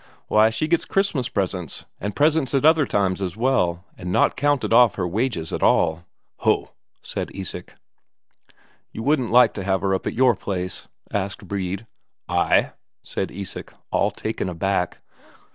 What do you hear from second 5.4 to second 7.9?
at all." "Ho!" said Isak.